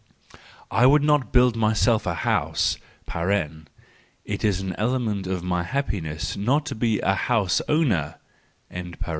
—I 0.71 0.87
would 0.87 1.03
not 1.03 1.31
build 1.31 1.55
myself 1.55 2.07
a 2.07 2.15
house 2.15 2.79
(it 3.13 4.43
is 4.43 4.59
an 4.59 4.73
element 4.75 5.27
of 5.27 5.43
my 5.43 5.61
happiness 5.61 6.35
not 6.35 6.65
to 6.65 6.73
be 6.73 6.99
a 7.01 7.13
house 7.13 7.61
owner!). 7.69 8.15